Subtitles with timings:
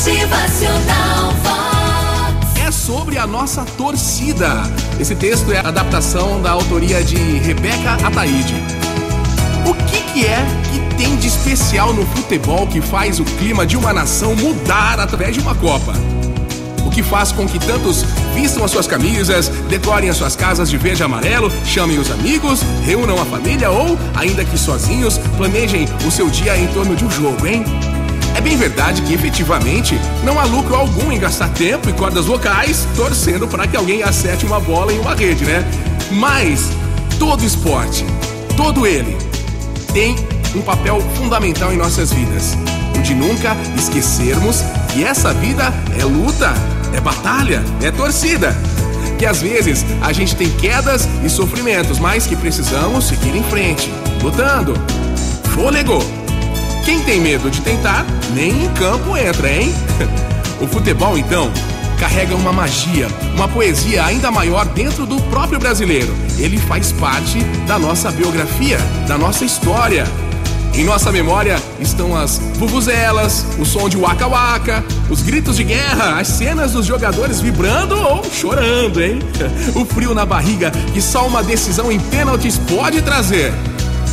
[0.00, 2.58] Motivacional Vox.
[2.66, 4.62] É sobre a nossa torcida.
[4.98, 8.54] Esse texto é a adaptação da autoria de Rebeca Ataíde.
[9.66, 10.42] O que, que é
[10.72, 15.34] que tem de especial no futebol que faz o clima de uma nação mudar através
[15.34, 15.92] de uma Copa?
[16.86, 18.02] O que faz com que tantos
[18.34, 22.62] vistam as suas camisas, decorem as suas casas de verde e amarelo, chamem os amigos,
[22.86, 27.10] reúnam a família ou, ainda que sozinhos, planejem o seu dia em torno de um
[27.10, 27.62] jogo, hein?
[28.34, 32.86] É bem verdade que efetivamente não há lucro algum em gastar tempo e cordas vocais
[32.96, 35.64] torcendo para que alguém acerte uma bola em uma rede, né?
[36.12, 36.70] Mas
[37.18, 38.04] todo esporte,
[38.56, 39.16] todo ele,
[39.92, 40.16] tem
[40.54, 42.56] um papel fundamental em nossas vidas.
[42.96, 44.62] O de nunca esquecermos
[44.92, 46.52] que essa vida é luta,
[46.94, 48.56] é batalha, é torcida.
[49.18, 53.90] Que às vezes a gente tem quedas e sofrimentos, mas que precisamos seguir em frente,
[54.22, 54.74] lutando.
[55.54, 56.19] Fôlego!
[56.84, 59.74] Quem tem medo de tentar, nem em campo entra, hein?
[60.60, 61.50] O futebol, então,
[61.98, 66.14] carrega uma magia, uma poesia ainda maior dentro do próprio brasileiro.
[66.38, 68.78] Ele faz parte da nossa biografia,
[69.08, 70.06] da nossa história.
[70.74, 76.20] Em nossa memória estão as vuvuzelas, o som de waka waka, os gritos de guerra,
[76.20, 79.18] as cenas dos jogadores vibrando ou chorando, hein?
[79.74, 83.52] O frio na barriga que só uma decisão em pênaltis pode trazer.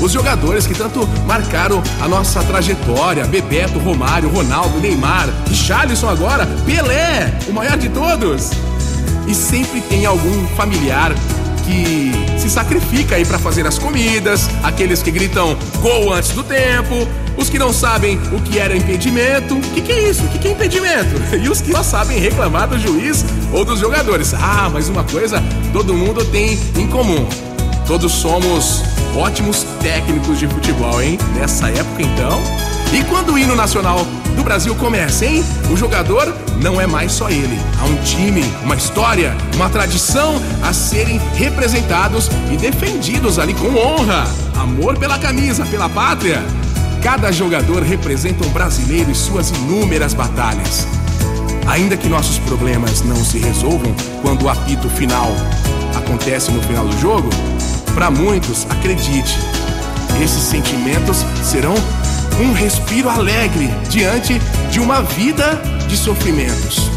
[0.00, 7.38] Os jogadores que tanto marcaram a nossa trajetória: Bebeto, Romário, Ronaldo, Neymar, Richarlison agora, Pelé,
[7.48, 8.50] o maior de todos.
[9.26, 11.14] E sempre tem algum familiar
[11.64, 17.08] que se sacrifica aí para fazer as comidas, aqueles que gritam gol antes do tempo,
[17.36, 19.56] os que não sabem o que era impedimento.
[19.56, 20.22] O que, que é isso?
[20.24, 21.14] O que, que é impedimento?
[21.42, 24.34] E os que só sabem reclamar do juiz ou dos jogadores.
[24.34, 27.26] Ah, mas uma coisa todo mundo tem em comum.
[27.86, 28.82] Todos somos
[29.16, 31.18] ótimos técnicos de futebol, hein?
[31.34, 32.40] Nessa época, então.
[32.92, 34.04] E quando o hino nacional
[34.36, 35.44] do Brasil começa, hein?
[35.70, 37.58] O jogador não é mais só ele.
[37.80, 44.24] Há um time, uma história, uma tradição a serem representados e defendidos ali com honra.
[44.56, 46.42] Amor pela camisa, pela pátria.
[47.02, 50.86] Cada jogador representa um brasileiro e suas inúmeras batalhas.
[51.66, 55.32] Ainda que nossos problemas não se resolvam quando o apito final
[55.96, 57.28] acontece no final do jogo,
[57.94, 59.38] para muitos, acredite,
[60.22, 61.74] esses sentimentos serão
[62.40, 64.40] um respiro alegre diante
[64.70, 66.90] de uma vida de sofrimentos.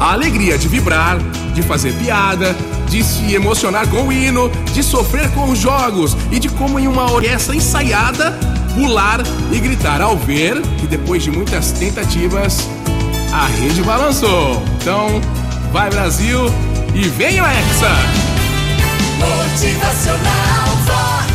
[0.00, 1.18] A alegria de vibrar,
[1.54, 2.54] de fazer piada,
[2.88, 6.88] de se emocionar com o hino, de sofrer com os jogos e de como em
[6.88, 8.36] uma orquestra ensaiada
[8.74, 9.20] pular
[9.52, 12.68] e gritar ao ver que depois de muitas tentativas
[13.32, 14.62] a rede balançou.
[14.80, 15.20] Então,
[15.72, 16.46] vai Brasil
[16.94, 18.33] e vem Hexa!
[19.24, 21.32] Motivacional Vox.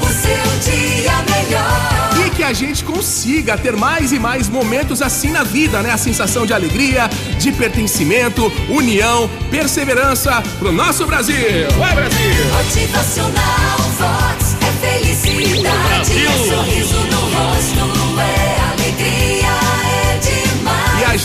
[0.00, 2.26] O seu dia melhor.
[2.26, 5.90] E que a gente consiga ter mais e mais momentos assim na vida, né?
[5.90, 11.68] A sensação de alegria, de pertencimento, união, perseverança pro nosso Brasil.
[11.78, 12.44] Vai, Brasil!
[12.56, 13.75] Motivacional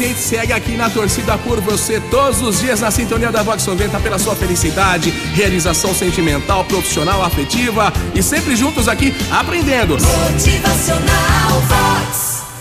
[0.01, 3.99] gente segue aqui na torcida por você todos os dias na sintonia da Vox 90
[3.99, 9.93] pela sua felicidade, realização sentimental, profissional, afetiva e sempre juntos aqui aprendendo.
[9.93, 11.90] Motivacional Vox.